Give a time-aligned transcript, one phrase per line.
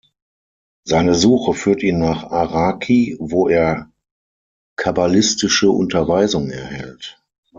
[0.83, 3.91] Seine Suche führt ihn nach Araki, wo er
[4.75, 7.21] kabbalistische Unterweisung erhält.